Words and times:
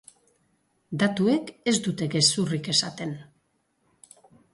Datuek 1.01 1.51
ez 1.71 1.73
dute 1.87 2.07
gezurrik 2.15 2.71
esaten. 2.73 3.13